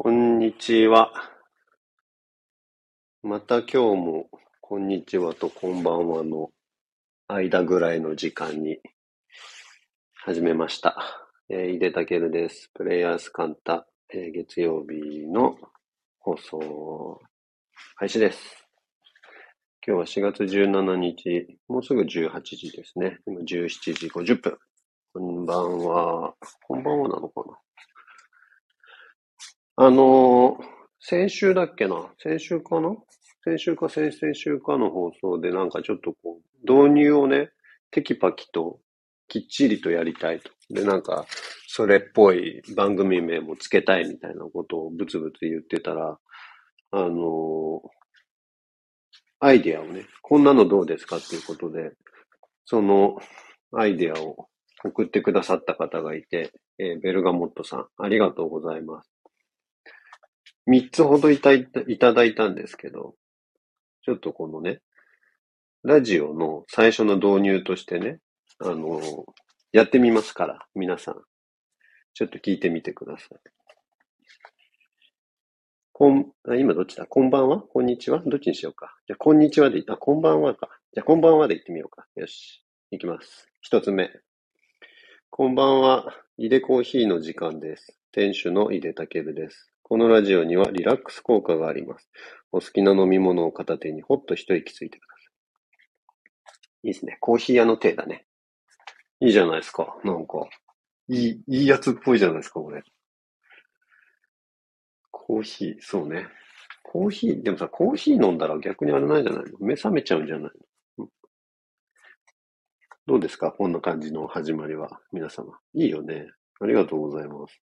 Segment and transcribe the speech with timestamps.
[0.00, 1.10] こんにちは。
[3.24, 4.26] また今日も、
[4.60, 6.50] こんにちはとこんばんはの
[7.26, 8.78] 間ぐらいの時間に
[10.24, 10.96] 始めました。
[11.48, 12.70] えー、井出武です。
[12.74, 15.56] プレイヤースカンタ、えー月曜日の
[16.20, 17.20] 放送
[17.96, 18.68] 開始です。
[19.84, 23.18] 今日は4月17日、もうすぐ18時ですね。
[23.26, 24.58] 今17時50分。
[25.12, 26.34] こんばんは。
[26.68, 27.67] こんばんはなのかな？
[29.80, 30.64] あのー
[31.00, 32.10] 先週だっけな？
[32.20, 32.96] 先週かな？
[33.44, 37.50] 先週か先々週かの放送でなんかちょっとこう、導入をね、
[37.92, 38.80] テキパキと
[39.28, 40.50] きっちりとやりたいと。
[40.70, 41.26] で、なんか、
[41.68, 46.18] それっぽい番組名もつけたいみたいなことをブツブツ言ってたら、
[46.90, 47.88] あのー
[49.38, 51.92] アイディアをね、こんなのどうですかっていうことで、
[52.64, 53.18] その
[53.72, 54.48] アイディアを
[54.84, 59.10] 送ってくださった方がいて、えーベルガモットさん、ありがとうございます。
[60.68, 63.14] 三つほどいたいただいたんですけど、
[64.04, 64.82] ちょっとこのね、
[65.82, 68.20] ラジオの最初の導入としてね、
[68.58, 69.24] あの、
[69.72, 71.14] やってみますから、皆さん。
[72.12, 73.38] ちょっと聞いてみてください。
[75.92, 77.06] こん、あ今どっちだ？
[77.06, 77.62] こんばんは？
[77.62, 78.22] こんにちは？
[78.26, 78.94] どっちにしようか？
[79.06, 80.68] じゃ、こんにちはでい、あ、こんばんはか。
[80.92, 82.06] じゃ、こんばんはで言ってみようか。
[82.16, 82.62] よし。
[82.90, 83.48] いきます。
[83.62, 84.10] 一つ目。
[85.30, 86.12] こんばんは。
[86.36, 87.98] 井出コーヒーの時間です。
[88.12, 89.70] 店主の井出武です。
[89.88, 92.10] このラジオにはリラックス効果があります。
[92.52, 95.30] お好きな飲み物を片手にほっと一息ついてくださ
[96.84, 96.88] い。
[96.88, 97.16] いいですね。
[97.20, 98.26] コーヒー屋の手だね。
[99.20, 99.96] いいじゃないですか。
[100.04, 100.46] なんか、
[101.08, 102.82] いい、いいやつっぽいじゃないですか、これ。
[105.10, 106.26] コーヒー、そうね。
[106.82, 109.58] コーヒー、でもさ、コーヒー飲んだら逆にあれないじゃないの？
[109.58, 110.52] 目覚めちゃうんじゃない
[110.98, 111.06] の？
[111.06, 111.08] ん
[113.06, 113.52] どうですか？
[113.52, 115.58] こんな感じの始まりは、皆様。
[115.72, 116.26] いいよね。
[116.60, 117.58] ありがとうございます。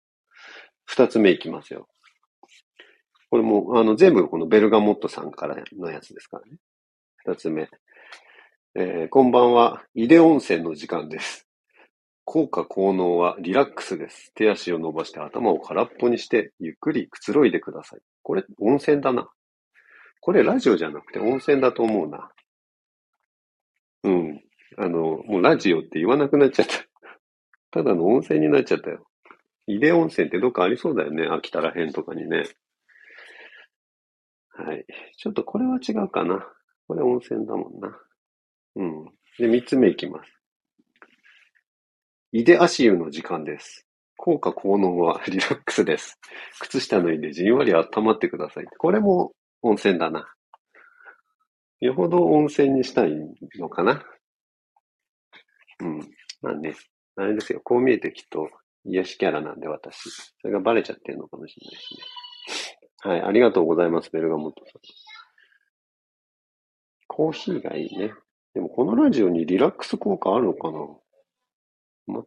[0.84, 1.88] 二つ目いきますよ。
[3.30, 6.58] これも、あの、全部このベルガモットさんからのやつですからね。
[7.24, 7.68] 二つ目。
[8.74, 9.84] えーこんばんは。
[9.94, 11.46] 井出温泉の時間です。
[12.24, 14.32] 効果効能はリラックスです。
[14.34, 18.00] 手足を伸ばして頭を空っぽにして、ゆっくりくつろいでください。
[18.22, 19.28] これ、温泉だな。
[20.20, 22.30] これラジオじゃなくて温泉だと思うな。
[24.04, 24.42] うん。
[24.78, 26.74] あの、もうラジオって言わなくなっちゃった。
[27.70, 29.06] ただの温泉になっちゃったよ。
[29.66, 31.26] 井出温泉ってどっかありそうだよね。
[31.26, 32.44] 秋田ら辺とかにね。
[34.48, 34.84] はい。
[35.16, 36.46] ちょっとこれは違うかな。
[36.88, 37.98] これ温泉だもんな。
[38.76, 39.04] うん。
[39.38, 40.30] で、三つ目いきます。
[42.32, 43.86] 井出足湯の時間です。
[44.16, 46.18] 効果効能はリラックスです。
[46.60, 48.66] 靴下脱いでじんわり温まってください。
[48.78, 50.32] これも温泉だな。
[51.80, 53.12] よほど温泉にしたい
[53.58, 54.04] のかな。
[55.80, 55.98] うん。
[56.40, 56.74] まあね、
[57.16, 57.60] あれですよ。
[57.64, 58.48] こう見えてきっと
[58.84, 60.10] 癒しキャラなんで私。
[60.10, 61.94] それがバレちゃってるのかもしれないです
[63.08, 63.12] ね。
[63.12, 63.22] はい。
[63.22, 64.80] ありがとうございます、ベルガモットさん。
[67.08, 68.12] コーヒーがいいね。
[68.54, 70.78] でもこのラジオにリラックス効果あるのかな？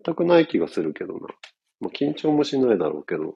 [0.05, 1.19] 全くない気がするけどな。
[1.81, 3.35] まあ、緊張もしないだろうけど。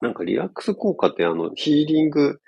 [0.00, 2.40] なんかリラックス効果ってあの、ヒーリング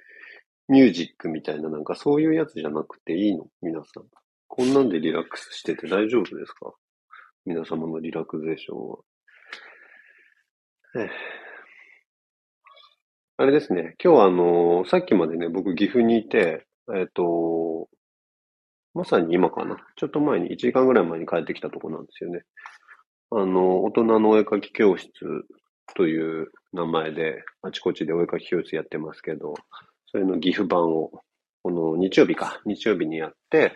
[0.68, 3.46] ミュージックみたいななんかそういうやつじゃなくていいの？
[3.62, 4.04] 皆さん。
[4.48, 6.72] こんなんでリラックスしてて大丈夫ですか？
[7.44, 8.98] 皆様のリラクゼーションは。
[13.36, 13.96] あれですね。
[14.02, 16.66] 今日はあの、さっきまでね、僕岐阜にいて、
[16.96, 17.88] えっと、
[18.94, 19.76] まさに今かな。
[19.96, 22.42] ちょっと前に、1時間ぐらい前に帰ってきたとこなんですよね。
[23.32, 25.10] あの、大人のお絵描き教室
[25.96, 29.54] という名前で、あちこちでお絵描き教室やってますけど、
[30.06, 31.10] それの岐阜版を、
[31.64, 33.72] この日曜日か、日曜日にやって、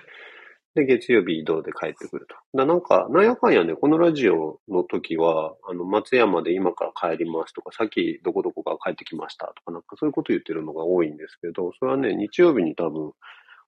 [0.75, 2.37] で、月曜日移動で帰ってくると。
[2.57, 13.13] だなんか、なんやかんやね、このラジオの時は、あの、松山で今から帰りますとか、さっきどこどこから帰ってきましたとか、なんかそういうこと言ってるのが多いんですけど、それはね、日曜日に多分、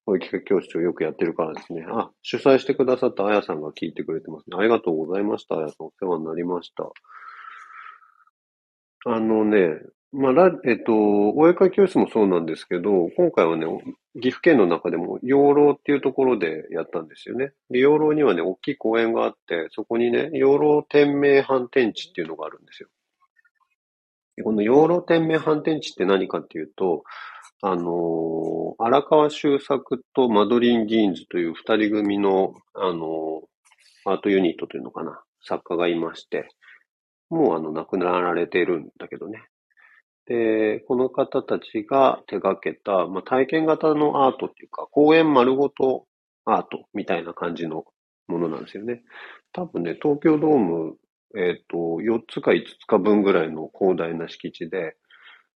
[0.07, 1.85] お絵描き教室をよくやってるからですね。
[1.89, 4.57] あ、主催してくださったあやさんが聞いてくれてますね。
[4.59, 5.57] ありがとうございました。
[5.57, 6.91] あやさん、お世話になりました。
[9.07, 9.79] あのね、
[10.13, 13.67] まあ、ラえっと、お絵描き教室もそうなんですけど、今回はね、
[14.15, 17.53] 岐阜県の中でも養老っていうところでやったんですよね。
[17.71, 22.89] で、養老にはね、大きい公園があって、そこにね、養老天明反転地っていうのがあるんですよ。
[24.37, 27.05] でこの養老天明反転地って何かっていうと、
[27.63, 28.51] あのー
[28.83, 36.49] 荒川修作とマドリン・ギーンズという二人組の、あのーアートユニットというのかな、作家がいまして、
[37.29, 39.45] もうあの、亡くなられているんだけどね。
[40.31, 46.07] で、この方たちが手掛けた、まあ、体験型のアートっていうか、公園丸ごと
[46.45, 47.85] アートみたいな感じの
[48.29, 49.03] ものなんですよね。
[49.53, 50.95] 多分ね、東京ドーム、
[51.37, 54.95] えっと、4つか5つか分ぐらいの広大な敷地で、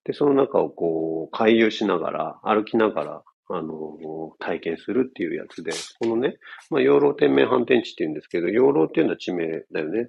[0.03, 6.39] で、その中をこう、回遊しながら、歩きながら、あの、体験するっていうやつで、このね、
[6.71, 10.09] まあ、養老天命反転地って言うんですけど、養老っていうのは地名だよね。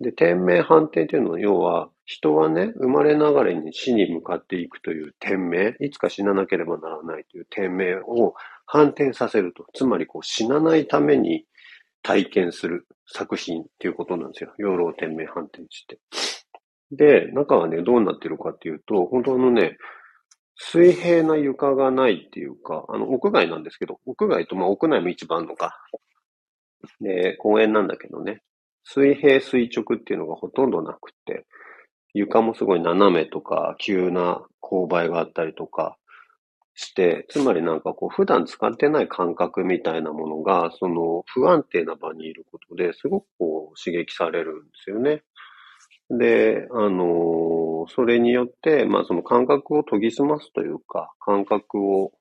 [0.00, 8.32] で、天命反転っていうのは、要は、人はね、生まれながらに死に向かっていくという天命、いつか死ななければならないという天命を
[8.64, 9.66] 反転させると。
[9.74, 11.44] つまり、こう、死なないために
[12.02, 14.54] 体験する作品っていうことなんですよ。
[14.56, 15.98] 養老天命反転地って。
[16.92, 19.76] で、中はね、どうなってるかっていうと、本当のね、
[20.56, 25.76] 水平な床がないっていうか、あの、屋外なんですけど、屋外と、まあ、屋内も一番のか。
[27.02, 28.40] で、公園なんだけどね、
[28.82, 31.44] 水平垂直っていうのがほとんどなくて、
[32.14, 35.96] 床もすごい斜めとか、急な勾配があったりとか
[36.74, 45.22] して、つまりなんかこう、普段使ってない感覚みたいなものが、その不安定な場にいることですごくこう、刺激されるんですよね。
[46.10, 52.12] で、あのそれによって、まあその感覚を研ぎ澄ますというか、感覚を、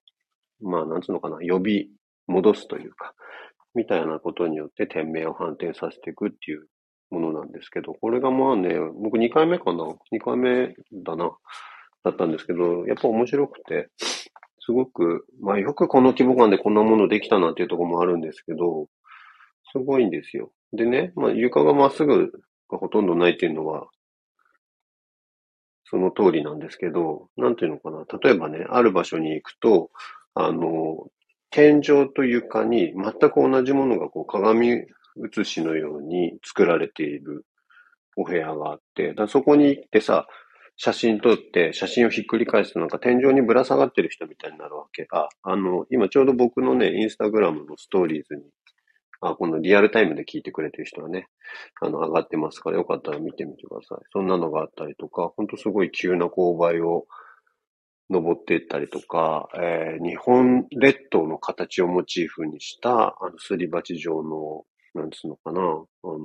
[0.61, 1.89] まあなんつうのかな、呼び
[2.27, 3.13] 戻すというか、
[3.75, 6.67] みたいなことによって天命を反転させていくっていう
[7.09, 11.31] ものなんですけど、これがまあね、僕2回目かな ?2 回目だな、
[12.03, 13.89] だったんですけど、やっぱ面白くて、
[14.59, 18.87] すごく、まあよくこの規模感でこんなものできたなっていうところもあるんですけど、
[19.71, 20.51] すごいんですよ。
[20.73, 22.31] でね、まあ床がまっすぐ
[22.69, 23.87] がほとんどないっていうのは、
[25.85, 28.05] その通りなんですけど、なんていうのかな？
[28.21, 29.89] 例えばね、ある場所に行くと、
[30.33, 31.07] あの、
[31.49, 34.85] 天井と床に全く同じものがこう鏡
[35.21, 37.45] 写しのように作られている
[38.15, 40.27] お部屋があって、だそこに行ってさ、
[40.75, 45.07] 写真撮って、写真をひっくり返すとなんか天井にぶら下がってる人みたいになるわけ。
[45.11, 48.43] あ、あの、今ちょうど僕のね、インスタグラムのストーリーズに
[49.21, 51.27] あ、このリアルタイムで聞いてくれてる人はね、
[51.81, 54.05] あの、上がってますから、よかったら見てみてください。
[54.13, 57.07] そんなのがあったりとか、ほんとすごい急な勾配を
[58.09, 64.65] 登っていったりとか、えー、日本列島の形をモチーフにした、あの、すり鉢状の、
[64.97, 66.17] なんつうのかな、あの、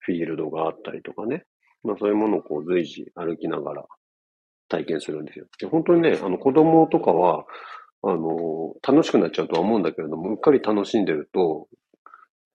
[0.00, 1.44] フィールドがあったりとかね。
[1.82, 3.84] まあそういうものをこう随時歩きながら
[4.68, 5.46] 体験するんですよ。
[5.58, 7.44] で本当にね、あの子供とかは、
[8.02, 11.68] あの、楽しくなっちゃうとは思うんだけれども、うっかり楽しんでると、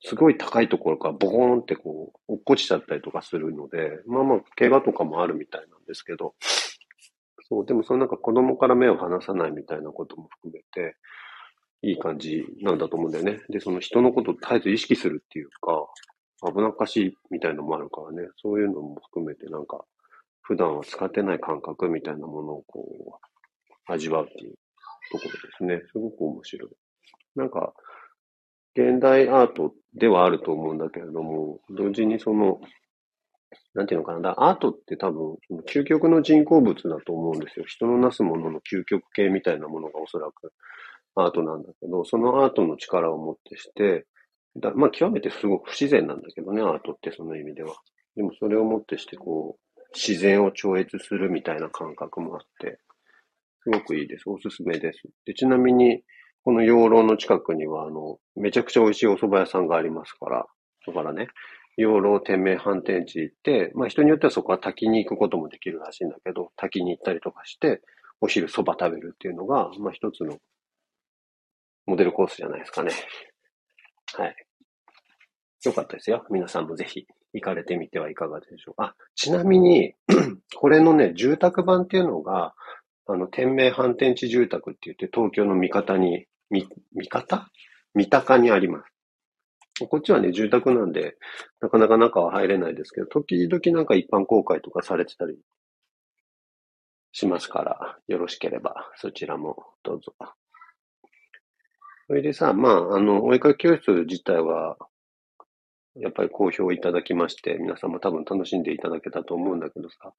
[0.01, 6.35] すごい高いところからボコーンってこう、落っこちちゃったりとかするので、まあまあ、怪我とかもあるみたいなんですけど、
[7.49, 10.95] そう、でもそのなんか子供から目を離さないみたいなことも含めて、
[11.85, 13.41] いい感じなんだと思うんだよね。
[13.47, 15.85] で、その人のことを絶えず意識するっていうか、
[16.51, 19.85] 危なっかしいみたいのもあるからね、そういうのも含めてなんか、
[20.41, 22.87] 普段は使ってない感覚みたいなものをこ
[23.87, 24.55] う、味わうっていう
[25.11, 25.81] ところですね。
[25.91, 26.71] すごく面白い。
[27.35, 27.73] なんか、
[28.75, 32.59] 現代アートではあると思うんだけれども、同時にその、
[33.75, 35.37] なんていうのかな、アートって多分、
[35.69, 37.65] 究極の人工物だと思うんですよ。
[37.67, 40.51] 人のなすものの究極系みたいなものがおそらく
[41.15, 44.05] アートなんだけど、そのアートの力をもってして、
[44.57, 47.75] だまあ極めてすごく不自然なんだけどね、アートってその意味では。
[48.15, 52.79] でもそれをもってしてこう、自然を超越するみたいな感覚もあって、
[53.63, 54.29] すごくいいです。
[54.29, 55.01] おすすめです。
[55.25, 56.03] でちなみに、
[56.43, 60.45] この養老の近くには、あの、めちゃくちゃ美味しいお蕎麦屋さんがありますから、
[60.85, 61.27] だからね、
[61.77, 67.81] 養老天命反転地行って、まあ人によってはそこは滝に行くこともできるらしいんだけど、滝に行ったりとかして、
[68.21, 70.37] お昼蕎麦食べるっていうのが、まあ一つの
[71.85, 72.91] モデルコースじゃないですかね。
[74.17, 74.35] はい。
[75.65, 76.25] よかったですよ。
[76.29, 78.83] 皆さんもぜひ行かれてみてはいかがでしょうか。
[78.83, 79.93] あ、ちなみに、
[80.55, 82.53] これのね、住宅版っていうのが、
[83.07, 87.49] あの、天命反転地住宅って言って、東京の三方に、み、三方？
[87.93, 89.87] 三鷹にあります。
[89.89, 91.17] こっちはね、住宅なんで、
[91.59, 95.37] なかなか中は入れないですけど、時々なんか一般公開とかされてたり
[97.11, 100.13] しますから、よろしければそちらもどうぞ。
[102.07, 104.77] それでさ、まあ、あの、お絵かき教室自体は、
[105.95, 110.13] やっぱり好評いただきまして、皆さんも多分楽しんでいただけたと思うんだけどさ、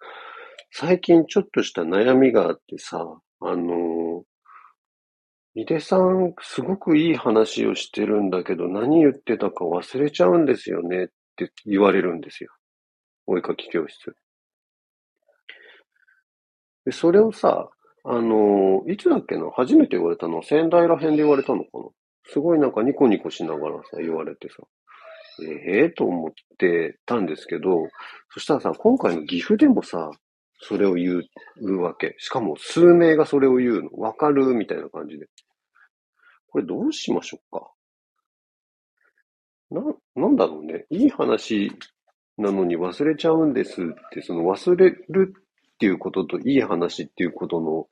[0.73, 3.07] 最近ちょっとした悩みがあってさ、
[3.40, 4.25] あの、
[5.55, 12.50] 井出さん、すごくいい話をしてるんだけど、何言ってたか忘れちゃうんですよねって言われるんですよ。
[13.26, 14.14] お絵かき教室。
[16.85, 17.71] で、それをさ、
[18.09, 19.51] あの、いつだっけな？
[19.51, 20.37] 初めて言われたの？
[20.37, 21.85] は仙台ら辺で言われたのかな？
[22.29, 24.63] すごいなんかニコニコしながらさ、言われてさ、
[25.67, 27.89] ええー、と思ってたんですけど、
[28.31, 30.11] そしたらさ、今回の岐阜でもさ、
[30.61, 31.23] それを言
[31.61, 32.15] うわけ。
[32.19, 33.91] しかも数名がそれを言うの。
[33.99, 35.27] わかるみたいな感じで。
[36.49, 37.71] これどうしましょうか？
[39.71, 39.83] な、
[40.15, 40.87] なんだろうね。
[40.91, 41.73] いい話
[42.39, 45.35] なのに忘れちゃうんですって、その忘れる
[45.76, 47.87] っていうことといい話っていうことの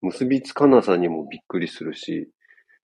[0.00, 2.30] 結びつかなさにもびっくりするし、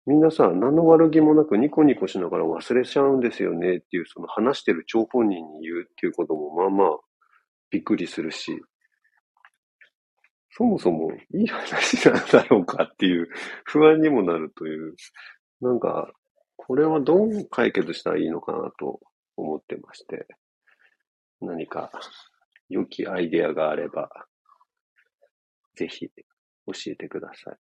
[0.07, 6.99] みんなさ、何の悪気もなくニコニコしながら忘れちゃうんですよねっていう、その話してる張本人に言うっていうこともまあまあ
[7.71, 8.61] びっくりするし、
[10.51, 13.29] そもそもいい話なんだろうかっていう
[13.65, 14.95] 不安にもなるという、
[15.61, 16.11] なんか、
[16.57, 19.01] これはどう解決したらいいのかなと
[19.37, 20.27] 思ってまして、
[21.41, 21.91] 何か
[22.69, 24.11] 良きアイデアがあれば、
[25.75, 27.57] ぜひ教えてください。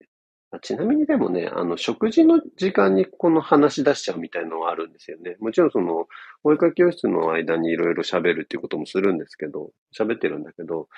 [0.60, 5.36] ちなみにでもね、あの、食事の時間にこの話し出しちゃうみたいのはあるんですよね。
[5.40, 6.06] もちろんその、
[6.44, 10.88] お絵かき教室の間にいろいろ喋るっていうこともするんですけど、喋ってるんだけど、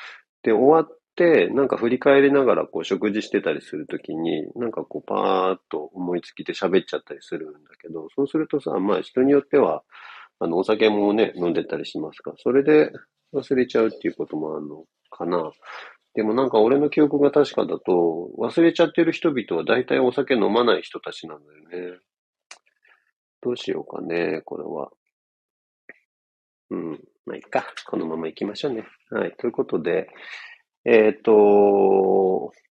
[0.42, 9.84] で、終わって、なんか振り返りながらこう食事してたりするときに、なんかこうパーッと思いつきで喋っちゃったりするんだけど、そうするとさ、まあ人によっては、
[10.40, 12.90] あの、お酒もね、飲んでたりしますから、それで
[13.34, 15.52] 忘れちゃうっていうこともあるのかな。
[16.14, 21.98] でもなんか俺の記憶が確かだと、忘れちゃってる人々は大体お酒飲まない人たちなんだよね。
[23.42, 24.90] どうしようかね、これは。
[26.70, 27.00] うん。
[27.26, 27.66] まあ、いいか。
[27.86, 28.84] このまま行きましょうね。
[29.10, 29.32] はい。
[29.36, 30.08] ということで、
[30.84, 31.32] えっ、ー、と、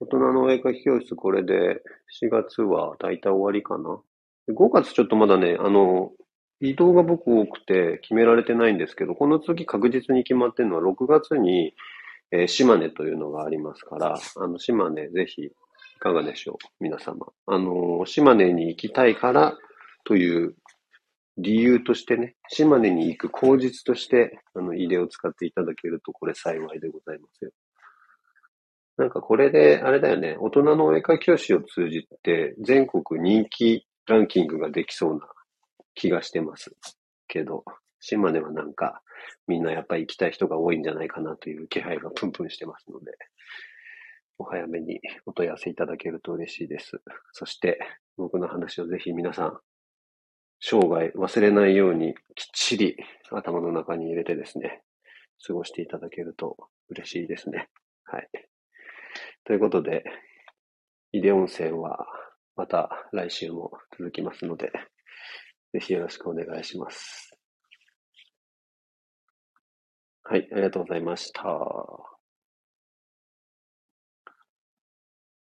[0.00, 1.82] 大人のお絵かき教室、これで
[2.22, 4.00] 4月は大体終わりかな。
[4.48, 6.12] 5月ちょっとまだね、あの、
[6.60, 11.74] 移動が僕多くて決められてないんですけど、この次確実に決まってるのは6月に
[12.30, 15.50] えー、島根というのがありますから、あの、島根ぜひ、い
[15.98, 16.84] かがでしょう？
[16.84, 17.26] 皆様。
[17.46, 19.56] あの、島根に行きたいから
[20.04, 20.54] という
[21.38, 27.50] 理由としてね、島根に行く口実として、あの、入れを使っていただけると、これ幸いでございますよ。
[28.98, 35.20] なんかこれで、あれだよね、大人のお絵かき教師を通じて、全国人気ランキングができそうな
[35.98, 36.76] 気がしてます
[37.26, 37.64] けど、
[38.00, 39.02] 島根はなんか、
[39.48, 43.12] みんなやっぱり行きたい人が多いんじゃないかなという気配がプンプンしてますので、
[44.38, 47.02] お早めにお問い合わせいただけると嬉しいです。
[47.32, 47.80] そして、
[48.16, 49.58] 僕の話をぜひ皆さん、
[50.60, 52.96] 生涯忘れないようにきっちり
[53.32, 54.82] 頭の中に入れてですね、
[55.44, 56.56] 過ごしていただけると
[56.90, 57.68] 嬉しいですね。
[58.04, 58.28] はい。
[59.44, 60.04] ということで、
[61.10, 62.06] イデ温泉は
[62.54, 64.70] また来週も続きますので、
[65.72, 67.30] ぜひよろしくお願いします。
[70.24, 72.17] はい、ありがとうございました。